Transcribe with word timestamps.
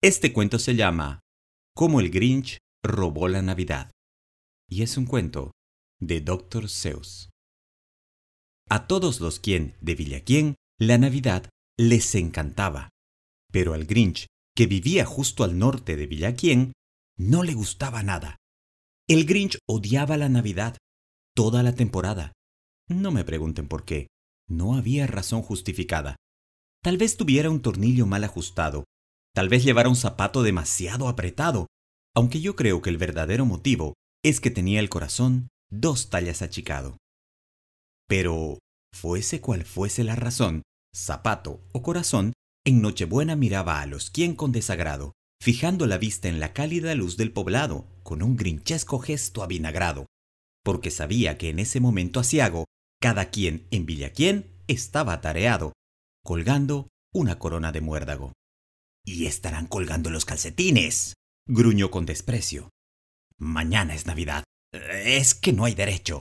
Este 0.00 0.32
cuento 0.32 0.60
se 0.60 0.76
llama 0.76 1.24
Cómo 1.74 1.98
el 1.98 2.10
Grinch 2.10 2.58
robó 2.84 3.26
la 3.26 3.42
Navidad 3.42 3.90
y 4.68 4.82
es 4.82 4.96
un 4.96 5.06
cuento 5.06 5.50
de 6.00 6.20
Dr. 6.20 6.68
Seuss. 6.68 7.30
A 8.68 8.86
todos 8.86 9.20
los 9.20 9.40
quien 9.40 9.76
de 9.80 9.96
Villaquien 9.96 10.54
la 10.78 10.98
Navidad 10.98 11.50
les 11.76 12.14
encantaba, 12.14 12.90
pero 13.50 13.74
al 13.74 13.86
Grinch, 13.86 14.26
que 14.54 14.66
vivía 14.66 15.04
justo 15.04 15.42
al 15.42 15.58
norte 15.58 15.96
de 15.96 16.06
Villaquien, 16.06 16.74
no 17.16 17.42
le 17.42 17.54
gustaba 17.54 18.04
nada. 18.04 18.36
El 19.08 19.24
Grinch 19.24 19.58
odiaba 19.66 20.16
la 20.16 20.28
Navidad 20.28 20.76
toda 21.34 21.64
la 21.64 21.74
temporada. 21.74 22.34
No 22.86 23.10
me 23.10 23.24
pregunten 23.24 23.66
por 23.66 23.84
qué, 23.84 24.06
no 24.46 24.76
había 24.76 25.08
razón 25.08 25.42
justificada. 25.42 26.14
Tal 26.84 26.98
vez 26.98 27.16
tuviera 27.16 27.50
un 27.50 27.62
tornillo 27.62 28.06
mal 28.06 28.22
ajustado 28.22 28.84
Tal 29.38 29.48
vez 29.48 29.62
llevara 29.62 29.88
un 29.88 29.94
zapato 29.94 30.42
demasiado 30.42 31.06
apretado, 31.06 31.68
aunque 32.12 32.40
yo 32.40 32.56
creo 32.56 32.82
que 32.82 32.90
el 32.90 32.96
verdadero 32.96 33.46
motivo 33.46 33.94
es 34.24 34.40
que 34.40 34.50
tenía 34.50 34.80
el 34.80 34.88
corazón 34.88 35.46
dos 35.70 36.10
tallas 36.10 36.42
achicado. 36.42 36.96
Pero, 38.08 38.58
fuese 38.92 39.40
cual 39.40 39.62
fuese 39.62 40.02
la 40.02 40.16
razón, 40.16 40.62
zapato 40.92 41.60
o 41.70 41.82
corazón, 41.84 42.32
en 42.66 42.82
Nochebuena 42.82 43.36
miraba 43.36 43.80
a 43.80 43.86
los 43.86 44.10
quien 44.10 44.34
con 44.34 44.50
desagrado, 44.50 45.12
fijando 45.40 45.86
la 45.86 45.98
vista 45.98 46.26
en 46.26 46.40
la 46.40 46.52
cálida 46.52 46.92
luz 46.96 47.16
del 47.16 47.30
poblado, 47.30 47.86
con 48.02 48.24
un 48.24 48.36
grinchesco 48.36 48.98
gesto 48.98 49.44
avinagrado, 49.44 50.06
porque 50.64 50.90
sabía 50.90 51.38
que 51.38 51.50
en 51.50 51.60
ese 51.60 51.78
momento 51.78 52.18
asiago, 52.18 52.64
cada 53.00 53.30
quien 53.30 53.68
en 53.70 53.86
Villaquien 53.86 54.50
estaba 54.66 55.12
atareado, 55.12 55.74
colgando 56.24 56.88
una 57.14 57.38
corona 57.38 57.70
de 57.70 57.82
muérdago. 57.82 58.32
Y 59.10 59.24
estarán 59.24 59.66
colgando 59.66 60.10
los 60.10 60.26
calcetines, 60.26 61.14
gruñó 61.48 61.90
con 61.90 62.04
desprecio. 62.04 62.68
Mañana 63.38 63.94
es 63.94 64.04
Navidad. 64.04 64.44
Es 64.70 65.34
que 65.34 65.54
no 65.54 65.64
hay 65.64 65.74
derecho. 65.74 66.20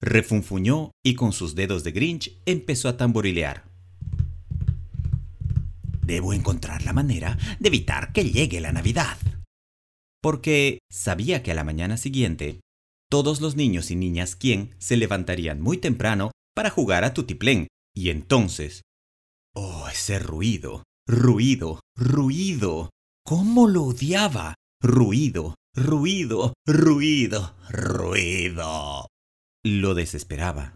Refunfuñó 0.00 0.92
y 1.04 1.16
con 1.16 1.32
sus 1.32 1.56
dedos 1.56 1.82
de 1.82 1.90
Grinch 1.90 2.40
empezó 2.46 2.88
a 2.88 2.96
tamborilear. 2.96 3.68
Debo 6.00 6.32
encontrar 6.32 6.84
la 6.84 6.92
manera 6.92 7.36
de 7.58 7.66
evitar 7.66 8.12
que 8.12 8.30
llegue 8.30 8.60
la 8.60 8.70
Navidad. 8.70 9.18
Porque 10.22 10.78
sabía 10.88 11.42
que 11.42 11.50
a 11.50 11.56
la 11.56 11.64
mañana 11.64 11.96
siguiente, 11.96 12.60
todos 13.10 13.40
los 13.40 13.56
niños 13.56 13.90
y 13.90 13.96
niñas 13.96 14.36
quien 14.36 14.76
se 14.78 14.96
levantarían 14.96 15.60
muy 15.60 15.78
temprano 15.78 16.30
para 16.54 16.70
jugar 16.70 17.02
a 17.02 17.14
tutiplén, 17.14 17.66
y 17.96 18.10
entonces... 18.10 18.82
Oh, 19.56 19.88
ese 19.88 20.20
ruido, 20.20 20.84
Ruido, 21.10 21.80
ruido. 21.96 22.90
¿Cómo 23.24 23.66
lo 23.66 23.84
odiaba? 23.84 24.56
Ruido, 24.82 25.54
ruido, 25.74 26.52
ruido, 26.66 27.56
ruido. 27.70 29.08
Lo 29.64 29.94
desesperaba. 29.94 30.74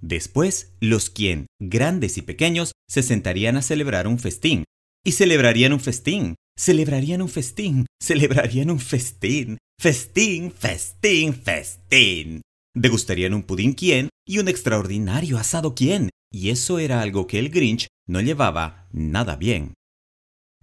Después, 0.00 0.76
los 0.80 1.10
quien, 1.10 1.46
grandes 1.60 2.18
y 2.18 2.22
pequeños, 2.22 2.70
se 2.88 3.02
sentarían 3.02 3.56
a 3.56 3.62
celebrar 3.62 4.06
un 4.06 4.20
festín. 4.20 4.62
Y 5.04 5.10
celebrarían 5.10 5.72
un 5.72 5.80
festín, 5.80 6.36
celebrarían 6.56 7.20
un 7.20 7.28
festín, 7.28 7.86
celebrarían 8.00 8.70
un 8.70 8.78
festín, 8.78 9.58
festín, 9.80 10.52
festín, 10.52 11.34
festín. 11.34 12.42
Degustarían 12.76 13.34
un 13.34 13.42
pudín 13.42 13.72
quién 13.72 14.08
y 14.24 14.38
un 14.38 14.46
extraordinario 14.46 15.36
asado 15.36 15.74
quién. 15.74 16.10
Y 16.30 16.50
eso 16.50 16.78
era 16.78 17.00
algo 17.00 17.26
que 17.26 17.40
el 17.40 17.50
Grinch 17.50 17.88
no 18.06 18.20
llevaba 18.20 18.88
nada 18.92 19.36
bien. 19.36 19.74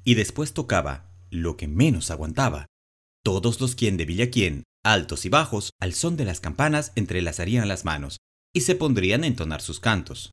Y 0.04 0.16
después 0.16 0.54
tocaba 0.54 1.12
lo 1.30 1.58
que 1.58 1.68
menos 1.68 2.12
aguantaba. 2.12 2.68
Todos 3.24 3.62
los 3.62 3.76
quien 3.76 3.98
de 3.98 4.06
Villaquien, 4.06 4.64
altos 4.84 5.26
y 5.26 5.30
bajos, 5.30 5.72
al 5.80 5.94
son 5.94 6.18
de 6.18 6.26
las 6.26 6.40
campanas 6.40 6.92
entrelazarían 6.96 7.68
las 7.68 7.86
manos 7.86 8.18
y 8.54 8.62
se 8.62 8.76
pondrían 8.76 9.24
a 9.24 9.28
entonar 9.28 9.62
sus 9.62 9.80
cantos. 9.80 10.32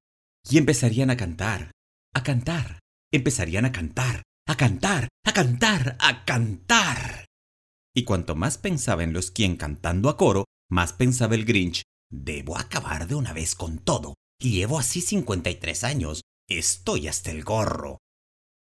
Y 0.49 0.59
empezarían 0.59 1.11
a 1.11 1.17
cantar, 1.17 1.73
a 2.15 2.23
cantar, 2.23 2.81
empezarían 3.13 3.65
a 3.65 3.73
cantar, 3.73 4.23
a 4.47 4.57
cantar, 4.57 5.09
a 5.25 5.33
cantar, 5.33 5.97
a 6.01 6.25
cantar. 6.25 7.27
Y 7.95 8.05
cuanto 8.05 8.35
más 8.35 8.59
pensaba 8.59 9.03
en 9.03 9.13
los 9.13 9.31
quien 9.31 9.57
cantando 9.57 10.09
a 10.09 10.17
coro, 10.17 10.45
más 10.71 10.93
pensaba 10.93 11.35
el 11.35 11.45
Grinch, 11.45 11.83
debo 12.11 12.57
acabar 12.57 13.07
de 13.09 13.15
una 13.15 13.33
vez 13.33 13.55
con 13.55 13.79
todo. 13.79 14.15
Llevo 14.41 14.79
así 14.79 15.01
53 15.01 15.85
años, 15.85 16.23
Estoy 16.51 17.07
hasta 17.07 17.31
el 17.31 17.45
gorro. 17.45 17.99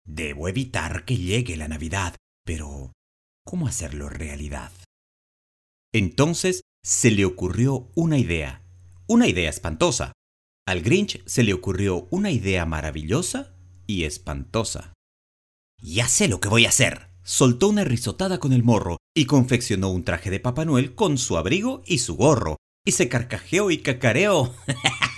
Debo 0.06 0.46
evitar 0.48 1.04
que 1.04 1.16
llegue 1.16 1.56
la 1.56 1.66
Navidad, 1.66 2.14
pero 2.44 2.92
¿cómo 3.44 3.66
hacerlo 3.66 4.08
realidad? 4.08 4.70
Entonces 5.92 6.62
se 6.84 7.10
le 7.10 7.24
ocurrió 7.24 7.90
una 7.96 8.18
idea, 8.18 8.62
una 9.08 9.26
idea 9.26 9.50
espantosa. 9.50 10.12
Al 10.64 10.82
Grinch 10.82 11.24
se 11.26 11.42
le 11.42 11.54
ocurrió 11.54 12.06
una 12.12 12.30
idea 12.30 12.64
maravillosa 12.66 13.56
y 13.88 14.04
espantosa. 14.04 14.92
Ya 15.82 16.06
sé 16.06 16.28
lo 16.28 16.38
que 16.38 16.48
voy 16.48 16.66
a 16.66 16.68
hacer. 16.68 17.10
Soltó 17.24 17.68
una 17.68 17.82
risotada 17.82 18.38
con 18.38 18.52
el 18.52 18.62
morro 18.62 18.98
y 19.12 19.26
confeccionó 19.26 19.90
un 19.90 20.04
traje 20.04 20.30
de 20.30 20.38
Papá 20.38 20.64
Noel 20.64 20.94
con 20.94 21.18
su 21.18 21.36
abrigo 21.36 21.82
y 21.84 21.98
su 21.98 22.14
gorro, 22.14 22.58
y 22.84 22.92
se 22.92 23.08
carcajeó 23.08 23.72
y 23.72 23.78
cacareó. 23.78 24.54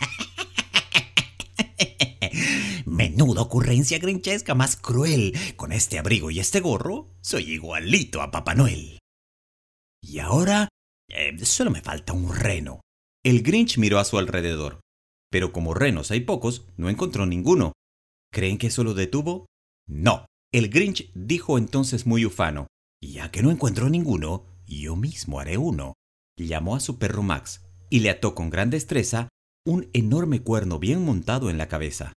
Menuda 3.15 3.43
ocurrencia 3.43 4.01
grinchesca 4.01 4.57
más 4.57 4.75
cruel. 4.75 5.39
Con 5.55 5.71
este 5.71 6.01
abrigo 6.01 6.33
y 6.33 6.41
este 6.41 6.59
gorro, 6.59 7.15
soy 7.21 7.53
igualito 7.53 8.21
a 8.21 8.33
Papá 8.33 8.57
Noel. 8.57 8.99
Y 10.03 10.19
ahora, 10.19 10.69
eh, 11.09 11.39
solo 11.45 11.71
me 11.71 11.81
falta 11.81 12.13
un 12.13 12.35
reno. 12.35 12.81
El 13.25 13.43
Grinch 13.43 13.79
miró 13.79 14.01
a 14.01 14.05
su 14.05 14.19
alrededor, 14.19 14.81
pero 15.31 15.53
como 15.53 15.75
renos 15.75 16.11
hay 16.11 16.21
pocos, 16.21 16.67
no 16.77 16.89
encontró 16.89 17.25
ninguno. 17.25 17.73
¿Creen 18.33 18.59
que 18.59 18.67
eso 18.67 18.83
lo 18.83 18.95
detuvo? 18.95 19.47
No. 19.87 20.27
El 20.53 20.69
Grinch 20.69 21.13
dijo 21.15 21.57
entonces 21.57 22.07
muy 22.07 22.27
ufano, 22.27 22.67
ya 23.01 23.31
que 23.31 23.45
no 23.45 23.53
encuentro 23.53 23.89
ninguno, 23.89 24.45
yo 24.67 24.97
mismo 24.97 25.39
haré 25.39 25.57
uno. 25.57 25.95
Llamó 26.37 26.75
a 26.75 26.81
su 26.81 26.99
perro 26.99 27.23
Max 27.23 27.65
y 27.91 28.01
le 28.01 28.11
ató 28.11 28.35
con 28.35 28.51
gran 28.51 28.71
destreza 28.71 29.29
un 29.65 29.89
enorme 29.93 30.43
cuerno 30.43 30.81
bien 30.81 31.05
montado 31.05 31.49
en 31.49 31.59
la 31.59 31.69
cabeza. 31.69 32.13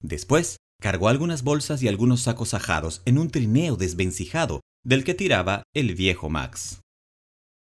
Después, 0.00 0.58
cargó 0.80 1.08
algunas 1.08 1.42
bolsas 1.42 1.82
y 1.82 1.88
algunos 1.88 2.22
sacos 2.22 2.54
ajados 2.54 3.02
en 3.04 3.18
un 3.18 3.30
trineo 3.30 3.76
desvencijado 3.76 4.60
del 4.84 5.04
que 5.04 5.14
tiraba 5.14 5.64
el 5.74 5.94
viejo 5.94 6.28
Max. 6.28 6.80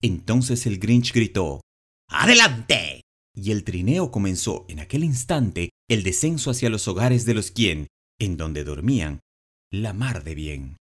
Entonces 0.03 0.67
el 0.67 0.79
Grinch 0.79 1.13
gritó 1.13 1.61
¡Adelante! 2.09 3.03
Y 3.37 3.51
el 3.51 3.65
trineo 3.65 4.11
comenzó 4.11 4.65
en 4.69 4.81
aquel 4.81 5.05
instante 5.05 5.71
el 5.89 6.03
descenso 6.03 6.51
hacia 6.51 6.71
los 6.71 6.87
hogares 6.89 7.25
de 7.25 7.35
los 7.35 7.51
quien, 7.51 7.89
en 8.19 8.37
donde 8.37 8.65
dormían, 8.65 9.21
la 9.73 9.93
mar 9.93 10.23
de 10.25 10.35
bien. 10.35 10.77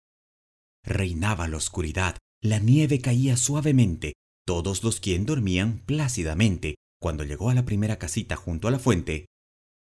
Reinaba 0.84 1.48
la 1.48 1.56
oscuridad, 1.56 2.19
la 2.42 2.59
nieve 2.59 3.00
caía 3.00 3.36
suavemente, 3.36 4.14
todos 4.47 4.84
los 4.84 5.00
quien 5.00 5.24
dormían 5.24 5.78
plácidamente. 5.86 6.74
Cuando 7.00 7.24
llegó 7.24 7.50
a 7.50 7.54
la 7.54 7.64
primera 7.64 7.98
casita 7.98 8.36
junto 8.36 8.69
a 8.69 8.70
la 8.70 8.78
fuente, 8.78 9.26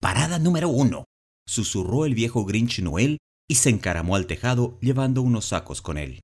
Parada 0.01 0.39
número 0.39 0.69
uno 0.69 1.04
susurró 1.47 2.07
el 2.07 2.15
viejo 2.15 2.45
Grinch 2.45 2.81
Noel 2.81 3.19
y 3.49 3.57
se 3.57 3.71
encaramó 3.71 4.17
al 4.17 4.27
tejado 4.27 4.79
llevando 4.81 5.23
unos 5.23 5.47
sacos 5.47 5.83
con 5.83 5.99
él. 5.99 6.21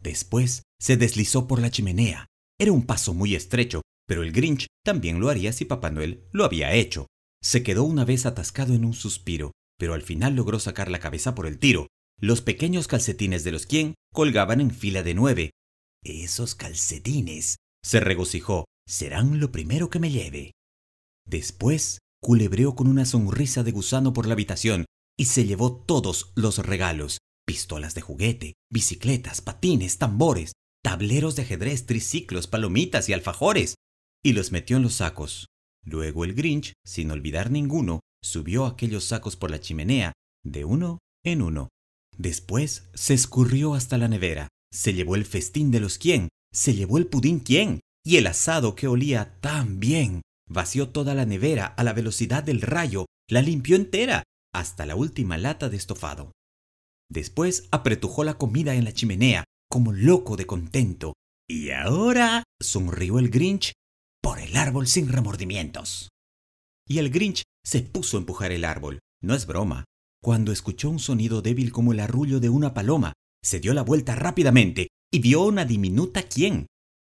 Después 0.00 0.62
se 0.80 0.96
deslizó 0.96 1.46
por 1.46 1.60
la 1.60 1.70
chimenea. 1.70 2.26
Era 2.58 2.72
un 2.72 2.86
paso 2.86 3.14
muy 3.14 3.34
estrecho, 3.34 3.82
pero 4.06 4.22
el 4.22 4.32
Grinch 4.32 4.66
también 4.84 5.20
lo 5.20 5.28
haría 5.28 5.52
si 5.52 5.64
Papá 5.64 5.90
Noel 5.90 6.26
lo 6.32 6.44
había 6.44 6.74
hecho. 6.74 7.06
Se 7.42 7.62
quedó 7.62 7.84
una 7.84 8.04
vez 8.04 8.26
atascado 8.26 8.74
en 8.74 8.84
un 8.84 8.94
suspiro, 8.94 9.52
pero 9.78 9.94
al 9.94 10.02
final 10.02 10.34
logró 10.34 10.58
sacar 10.58 10.90
la 10.90 11.00
cabeza 11.00 11.34
por 11.34 11.46
el 11.46 11.58
tiro. 11.58 11.86
Los 12.18 12.42
pequeños 12.42 12.86
calcetines 12.86 13.44
de 13.44 13.52
los 13.52 13.66
quien 13.66 13.94
colgaban 14.12 14.60
en 14.60 14.70
fila 14.70 15.02
de 15.02 15.14
nueve. 15.14 15.50
Esos 16.02 16.54
calcetines, 16.54 17.56
se 17.82 18.00
regocijó, 18.00 18.66
serán 18.86 19.40
lo 19.40 19.52
primero 19.52 19.88
que 19.88 20.00
me 20.00 20.10
lleve. 20.10 20.52
Después 21.26 21.98
culebreó 22.20 22.74
con 22.74 22.86
una 22.86 23.04
sonrisa 23.04 23.62
de 23.62 23.72
gusano 23.72 24.12
por 24.12 24.26
la 24.26 24.34
habitación 24.34 24.84
y 25.18 25.26
se 25.26 25.44
llevó 25.44 25.72
todos 25.72 26.32
los 26.34 26.58
regalos, 26.58 27.18
pistolas 27.46 27.94
de 27.94 28.00
juguete, 28.00 28.54
bicicletas, 28.70 29.40
patines, 29.40 29.98
tambores, 29.98 30.52
tableros 30.82 31.36
de 31.36 31.42
ajedrez, 31.42 31.86
triciclos, 31.86 32.46
palomitas 32.46 33.08
y 33.08 33.12
alfajores, 33.12 33.74
y 34.22 34.32
los 34.32 34.52
metió 34.52 34.76
en 34.76 34.82
los 34.82 34.94
sacos. 34.94 35.46
Luego 35.84 36.24
el 36.24 36.34
Grinch, 36.34 36.72
sin 36.84 37.10
olvidar 37.10 37.50
ninguno, 37.50 38.00
subió 38.22 38.66
aquellos 38.66 39.04
sacos 39.04 39.36
por 39.36 39.50
la 39.50 39.60
chimenea, 39.60 40.12
de 40.44 40.64
uno 40.64 40.98
en 41.24 41.42
uno. 41.42 41.68
Después 42.16 42.88
se 42.94 43.14
escurrió 43.14 43.74
hasta 43.74 43.98
la 43.98 44.08
nevera, 44.08 44.48
se 44.72 44.92
llevó 44.94 45.16
el 45.16 45.24
festín 45.24 45.70
de 45.70 45.80
los 45.80 45.98
quién, 45.98 46.28
se 46.52 46.74
llevó 46.74 46.98
el 46.98 47.06
pudín 47.06 47.40
quién, 47.40 47.80
y 48.04 48.16
el 48.16 48.26
asado 48.26 48.74
que 48.74 48.88
olía 48.88 49.38
tan 49.40 49.80
bien. 49.80 50.22
Vació 50.50 50.88
toda 50.88 51.14
la 51.14 51.26
nevera 51.26 51.66
a 51.66 51.84
la 51.84 51.92
velocidad 51.92 52.42
del 52.42 52.60
rayo, 52.60 53.06
la 53.28 53.40
limpió 53.40 53.76
entera, 53.76 54.24
hasta 54.52 54.84
la 54.84 54.96
última 54.96 55.38
lata 55.38 55.68
de 55.68 55.76
estofado. 55.76 56.32
Después 57.08 57.68
apretujó 57.70 58.24
la 58.24 58.34
comida 58.34 58.74
en 58.74 58.84
la 58.84 58.92
chimenea, 58.92 59.44
como 59.70 59.92
loco 59.92 60.36
de 60.36 60.46
contento. 60.46 61.14
Y 61.48 61.70
ahora 61.70 62.42
sonrió 62.60 63.20
el 63.20 63.30
Grinch 63.30 63.72
por 64.20 64.40
el 64.40 64.56
árbol 64.56 64.88
sin 64.88 65.08
remordimientos. 65.08 66.08
Y 66.86 66.98
el 66.98 67.10
Grinch 67.10 67.42
se 67.64 67.82
puso 67.82 68.16
a 68.16 68.20
empujar 68.20 68.50
el 68.50 68.64
árbol. 68.64 68.98
No 69.22 69.34
es 69.34 69.46
broma. 69.46 69.84
Cuando 70.20 70.50
escuchó 70.50 70.90
un 70.90 70.98
sonido 70.98 71.42
débil 71.42 71.70
como 71.70 71.92
el 71.92 72.00
arrullo 72.00 72.40
de 72.40 72.48
una 72.48 72.74
paloma, 72.74 73.12
se 73.42 73.60
dio 73.60 73.72
la 73.72 73.82
vuelta 73.82 74.16
rápidamente 74.16 74.88
y 75.12 75.20
vio 75.20 75.44
una 75.44 75.64
diminuta 75.64 76.24
quien. 76.24 76.66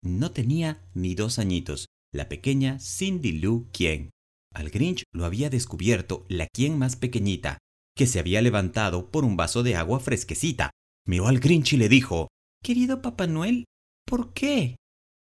No 0.03 0.31
tenía 0.31 0.89
ni 0.93 1.15
dos 1.15 1.39
añitos, 1.39 1.87
la 2.11 2.27
pequeña 2.27 2.79
Cindy 2.79 3.39
Lou 3.39 3.69
Quien. 3.71 4.11
Al 4.53 4.69
Grinch 4.69 5.03
lo 5.13 5.25
había 5.25 5.49
descubierto 5.49 6.25
la 6.27 6.47
quien 6.47 6.77
más 6.77 6.95
pequeñita, 6.95 7.57
que 7.95 8.05
se 8.05 8.19
había 8.19 8.41
levantado 8.41 9.09
por 9.09 9.23
un 9.23 9.37
vaso 9.37 9.63
de 9.63 9.75
agua 9.75 9.99
fresquecita. 9.99 10.71
Miró 11.05 11.27
al 11.27 11.39
Grinch 11.39 11.73
y 11.73 11.77
le 11.77 11.89
dijo, 11.89 12.27
Querido 12.61 13.01
Papá 13.01 13.27
Noel, 13.27 13.65
¿por 14.05 14.33
qué? 14.33 14.75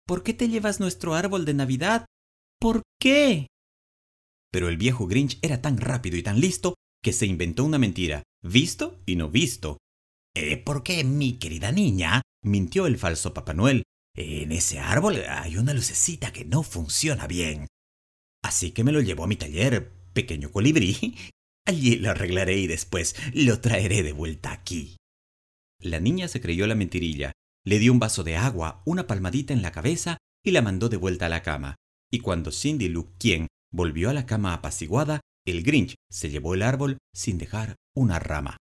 ¿Por 0.06 0.22
qué 0.22 0.34
te 0.34 0.48
llevas 0.48 0.80
nuestro 0.80 1.14
árbol 1.14 1.44
de 1.44 1.54
Navidad? 1.54 2.06
¿Por 2.60 2.82
qué? 3.00 3.48
Pero 4.50 4.68
el 4.68 4.76
viejo 4.76 5.06
Grinch 5.06 5.38
era 5.42 5.60
tan 5.60 5.78
rápido 5.78 6.16
y 6.16 6.22
tan 6.22 6.40
listo 6.40 6.74
que 7.02 7.12
se 7.12 7.26
inventó 7.26 7.64
una 7.64 7.78
mentira, 7.78 8.22
visto 8.42 9.02
y 9.04 9.16
no 9.16 9.28
visto. 9.30 9.78
Eh, 10.34 10.56
¿Por 10.56 10.82
qué, 10.82 11.04
mi 11.04 11.38
querida 11.38 11.72
niña? 11.72 12.22
mintió 12.42 12.86
el 12.86 12.98
falso 12.98 13.34
Papá 13.34 13.52
Noel. 13.52 13.82
En 14.20 14.50
ese 14.50 14.80
árbol 14.80 15.22
hay 15.28 15.58
una 15.58 15.72
lucecita 15.72 16.32
que 16.32 16.44
no 16.44 16.64
funciona 16.64 17.28
bien. 17.28 17.68
Así 18.42 18.72
que 18.72 18.82
me 18.82 18.90
lo 18.90 19.00
llevo 19.00 19.22
a 19.22 19.28
mi 19.28 19.36
taller, 19.36 19.92
pequeño 20.12 20.50
colibrí. 20.50 21.16
Allí 21.64 21.96
lo 21.96 22.10
arreglaré 22.10 22.56
y 22.56 22.66
después 22.66 23.14
lo 23.32 23.60
traeré 23.60 24.02
de 24.02 24.12
vuelta 24.12 24.50
aquí. 24.50 24.96
La 25.80 26.00
niña 26.00 26.26
se 26.26 26.40
creyó 26.40 26.66
la 26.66 26.74
mentirilla, 26.74 27.30
le 27.64 27.78
dio 27.78 27.92
un 27.92 28.00
vaso 28.00 28.24
de 28.24 28.36
agua, 28.36 28.82
una 28.86 29.06
palmadita 29.06 29.52
en 29.52 29.62
la 29.62 29.70
cabeza 29.70 30.18
y 30.44 30.50
la 30.50 30.62
mandó 30.62 30.88
de 30.88 30.96
vuelta 30.96 31.26
a 31.26 31.28
la 31.28 31.44
cama. 31.44 31.76
Y 32.10 32.18
cuando 32.18 32.50
Cindy 32.50 32.88
Lou 32.88 33.12
quien 33.20 33.46
volvió 33.72 34.10
a 34.10 34.14
la 34.14 34.26
cama 34.26 34.52
apaciguada, 34.52 35.20
el 35.46 35.62
Grinch 35.62 35.94
se 36.10 36.28
llevó 36.28 36.54
el 36.54 36.62
árbol 36.62 36.98
sin 37.14 37.38
dejar 37.38 37.76
una 37.94 38.18
rama. 38.18 38.56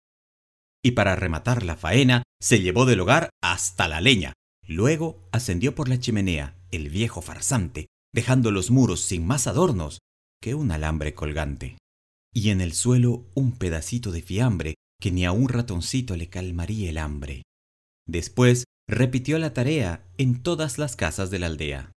Y 0.82 0.93
para 0.93 1.14
rematar 1.14 1.62
la 1.62 1.76
faena, 1.76 2.22
se 2.40 2.62
llevó 2.62 2.87
del 2.87 3.00
hogar 3.00 3.28
hasta 3.43 3.87
la 3.87 4.00
leña. 4.00 4.32
Luego 4.66 5.28
ascendió 5.32 5.74
por 5.74 5.88
la 5.88 5.98
chimenea, 5.98 6.56
el 6.70 6.88
viejo 6.88 7.20
farsante, 7.22 7.86
dejando 8.14 8.50
los 8.50 8.70
muros 8.70 9.00
sin 9.00 9.26
más 9.26 9.46
adornos 9.46 9.98
que 10.40 10.54
un 10.54 10.70
alambre 10.70 11.14
colgante. 11.14 11.76
Y 12.34 12.50
en 12.50 12.60
el 12.60 12.72
suelo 12.72 13.26
un 13.34 13.52
pedacito 13.52 14.10
de 14.10 14.22
fiambre 14.22 14.74
que 15.00 15.10
ni 15.10 15.24
a 15.24 15.32
un 15.32 15.48
ratoncito 15.48 16.16
le 16.16 16.28
calmaría 16.28 16.90
el 16.90 16.98
hambre. 16.98 17.42
Después 18.06 18.64
repitió 18.88 19.38
la 19.38 19.52
tarea 19.52 20.04
en 20.18 20.42
todas 20.42 20.78
las 20.78 20.96
casas 20.96 21.30
de 21.30 21.38
la 21.38 21.46
aldea. 21.46 21.92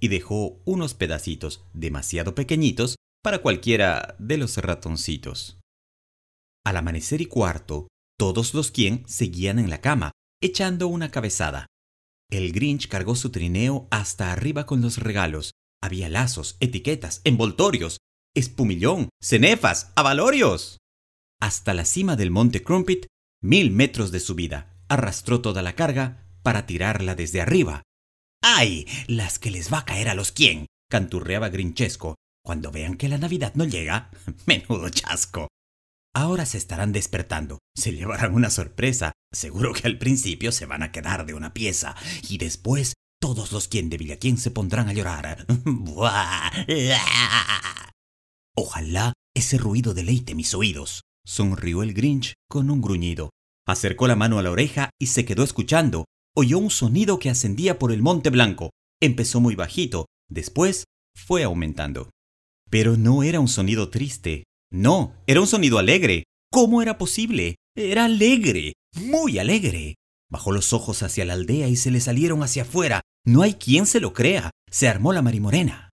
Y 0.00 0.08
dejó 0.08 0.60
unos 0.64 0.94
pedacitos 0.94 1.64
demasiado 1.74 2.34
pequeñitos 2.34 2.96
para 3.22 3.42
cualquiera 3.42 4.16
de 4.18 4.38
los 4.38 4.56
ratoncitos. 4.56 5.58
Al 6.64 6.76
amanecer 6.76 7.20
y 7.20 7.26
cuarto, 7.26 7.88
todos 8.18 8.54
los 8.54 8.70
quien 8.70 9.06
seguían 9.06 9.58
en 9.58 9.70
la 9.70 9.80
cama, 9.80 10.12
echando 10.42 10.88
una 10.88 11.10
cabezada. 11.10 11.66
El 12.30 12.52
Grinch 12.52 12.88
cargó 12.88 13.16
su 13.16 13.30
trineo 13.30 13.88
hasta 13.90 14.32
arriba 14.32 14.64
con 14.64 14.80
los 14.80 14.98
regalos. 14.98 15.52
Había 15.82 16.08
lazos, 16.08 16.56
etiquetas, 16.60 17.20
envoltorios, 17.24 17.98
espumillón, 18.34 19.08
cenefas, 19.20 19.92
avalorios. 19.96 20.78
Hasta 21.40 21.74
la 21.74 21.84
cima 21.84 22.16
del 22.16 22.30
monte 22.30 22.62
Crumpit, 22.62 23.06
mil 23.42 23.70
metros 23.70 24.12
de 24.12 24.20
subida, 24.20 24.76
arrastró 24.88 25.40
toda 25.40 25.62
la 25.62 25.74
carga 25.74 26.26
para 26.42 26.66
tirarla 26.66 27.14
desde 27.14 27.40
arriba. 27.40 27.82
¡Ay! 28.42 28.86
Las 29.06 29.38
que 29.38 29.50
les 29.50 29.72
va 29.72 29.80
a 29.80 29.84
caer 29.84 30.08
a 30.08 30.14
los 30.14 30.32
quién, 30.32 30.66
canturreaba 30.88 31.48
Grinchesco. 31.48 32.14
Cuando 32.42 32.70
vean 32.70 32.96
que 32.96 33.08
la 33.08 33.18
Navidad 33.18 33.54
no 33.54 33.64
llega, 33.64 34.10
menudo 34.46 34.88
chasco. 34.88 35.48
Ahora 36.14 36.46
se 36.46 36.58
estarán 36.58 36.92
despertando, 36.92 37.58
se 37.76 37.92
llevarán 37.92 38.34
una 38.34 38.50
sorpresa. 38.50 39.12
Seguro 39.32 39.72
que 39.72 39.86
al 39.86 39.96
principio 39.98 40.50
se 40.50 40.66
van 40.66 40.82
a 40.82 40.90
quedar 40.90 41.24
de 41.24 41.34
una 41.34 41.54
pieza 41.54 41.94
y 42.28 42.38
después 42.38 42.94
todos 43.20 43.52
los 43.52 43.68
quien 43.68 43.88
de 43.88 43.96
Villaquien 43.96 44.38
se 44.38 44.50
pondrán 44.50 44.88
a 44.88 44.92
llorar. 44.92 45.46
Ojalá 48.56 49.12
ese 49.34 49.58
ruido 49.58 49.94
deleite 49.94 50.34
mis 50.34 50.52
oídos. 50.54 51.02
Sonrió 51.24 51.82
el 51.84 51.94
Grinch 51.94 52.34
con 52.48 52.70
un 52.70 52.80
gruñido. 52.80 53.30
Acercó 53.66 54.08
la 54.08 54.16
mano 54.16 54.38
a 54.38 54.42
la 54.42 54.50
oreja 54.50 54.90
y 54.98 55.06
se 55.06 55.24
quedó 55.24 55.44
escuchando. 55.44 56.06
Oyó 56.34 56.58
un 56.58 56.70
sonido 56.70 57.20
que 57.20 57.30
ascendía 57.30 57.78
por 57.78 57.92
el 57.92 58.02
monte 58.02 58.30
blanco. 58.30 58.70
Empezó 59.00 59.40
muy 59.40 59.54
bajito, 59.54 60.06
después 60.28 60.84
fue 61.14 61.44
aumentando. 61.44 62.10
Pero 62.68 62.96
no 62.96 63.22
era 63.22 63.38
un 63.38 63.48
sonido 63.48 63.90
triste, 63.90 64.44
no, 64.72 65.14
era 65.26 65.40
un 65.40 65.46
sonido 65.46 65.78
alegre. 65.78 66.24
¿Cómo 66.50 66.82
era 66.82 66.98
posible? 66.98 67.56
Era 67.76 68.06
alegre, 68.06 68.72
muy 68.94 69.38
alegre. 69.38 69.96
Bajó 70.30 70.52
los 70.52 70.72
ojos 70.72 71.02
hacia 71.02 71.24
la 71.24 71.34
aldea 71.34 71.68
y 71.68 71.76
se 71.76 71.90
le 71.90 72.00
salieron 72.00 72.42
hacia 72.42 72.62
afuera. 72.62 73.00
No 73.24 73.42
hay 73.42 73.54
quien 73.54 73.86
se 73.86 74.00
lo 74.00 74.12
crea. 74.12 74.50
Se 74.70 74.88
armó 74.88 75.12
la 75.12 75.22
marimorena. 75.22 75.90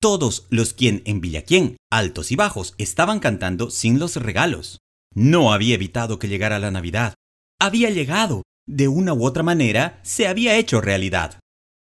Todos 0.00 0.46
los 0.50 0.74
quien 0.74 1.02
en 1.04 1.20
Villaquien, 1.20 1.76
altos 1.90 2.32
y 2.32 2.36
bajos, 2.36 2.74
estaban 2.78 3.20
cantando 3.20 3.70
sin 3.70 3.98
los 3.98 4.16
regalos. 4.16 4.78
No 5.14 5.52
había 5.52 5.74
evitado 5.74 6.18
que 6.18 6.28
llegara 6.28 6.58
la 6.58 6.70
Navidad. 6.70 7.14
Había 7.60 7.90
llegado. 7.90 8.42
De 8.66 8.88
una 8.88 9.12
u 9.12 9.26
otra 9.26 9.42
manera, 9.42 10.00
se 10.02 10.28
había 10.28 10.56
hecho 10.56 10.80
realidad. 10.80 11.40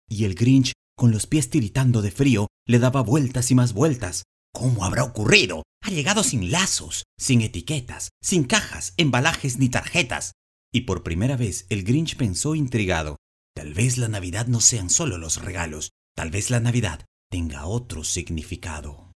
Y 0.09 0.25
el 0.25 0.35
Grinch, 0.35 0.73
con 0.97 1.11
los 1.11 1.27
pies 1.27 1.51
tiritando 1.51 2.03
de 2.03 2.11
frío, 2.11 2.49
le 2.67 2.79
daba 2.79 3.03
vueltas 3.03 3.51
y 3.51 3.55
más 3.55 3.73
vueltas. 3.73 4.23
¿Cómo 4.53 4.85
habrá 4.85 5.05
ocurrido? 5.05 5.63
Ha 5.83 5.91
llegado 5.91 6.23
sin 6.23 6.51
lazos, 6.51 7.05
sin 7.19 7.43
etiquetas, 7.43 8.11
sin 8.23 8.45
cajas, 8.45 8.95
embalajes 8.97 9.59
ni 9.59 9.69
tarjetas. 9.69 10.33
Y 10.73 10.83
por 10.83 11.03
primera 11.03 11.37
vez 11.37 11.67
el 11.71 11.85
Grinch 11.85 12.17
pensó 12.17 12.55
intrigado. 12.55 13.17
Tal 13.55 13.75
vez 13.75 13.99
la 13.99 14.09
Navidad 14.09 14.47
no 14.47 14.61
sean 14.61 14.91
solo 14.91 15.19
los 15.19 15.43
regalos, 15.43 15.93
tal 16.15 16.31
vez 16.31 16.51
la 16.51 16.61
Navidad 16.61 17.05
tenga 17.31 17.67
otro 17.67 18.05
significado. 18.05 19.13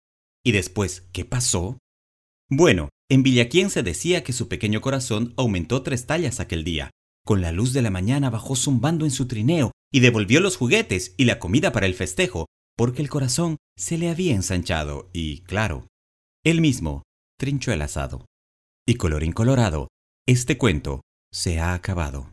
¿Y 0.45 0.53
después 0.53 1.09
qué 1.13 1.25
pasó? 1.25 1.79
Bueno, 2.51 2.89
en 3.11 3.23
Villaquien 3.23 3.71
se 3.71 3.83
decía 3.83 4.23
que 4.23 4.33
su 4.33 4.49
pequeño 4.49 4.81
corazón 4.81 5.35
aumentó 5.37 5.83
tres 5.83 6.07
tallas 6.07 6.41
aquel 6.41 6.65
día. 6.65 6.91
Con 7.25 7.41
la 7.41 7.53
luz 7.53 7.73
de 7.73 7.83
la 7.83 7.91
mañana 7.91 8.31
bajó 8.31 8.57
zumbando 8.57 9.05
en 9.05 9.11
su 9.11 9.27
trineo 9.27 9.73
y 9.93 10.01
devolvió 10.01 10.41
los 10.41 10.57
juguetes 10.57 11.15
y 11.19 11.25
la 11.25 11.39
comida 11.39 11.73
para 11.73 11.87
el 11.87 11.95
festejo, 11.95 12.47
porque 12.77 13.03
el 13.03 13.11
corazón 13.11 13.57
se 13.77 13.99
le 13.99 14.09
había 14.09 14.35
ensanchado 14.35 15.11
y, 15.13 15.43
claro, 15.43 15.89
él 16.45 16.61
mismo 16.61 17.03
trinchó 17.39 17.73
el 17.73 17.83
asado. 17.83 18.25
Y 18.87 18.95
colorín 18.95 19.33
colorado, 19.33 19.89
este 20.27 20.57
cuento 20.57 21.03
se 21.31 21.61
ha 21.61 21.75
acabado. 21.75 22.31